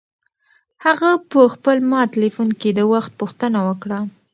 [0.85, 3.99] هغه په خپل مات تلیفون کې د وخت پوښتنه وکړه.